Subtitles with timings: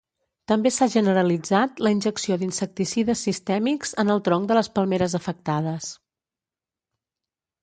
[0.51, 5.93] També s'ha generalitzat la injecció d'insecticides sistèmics en el tronc de les palmeres afectades.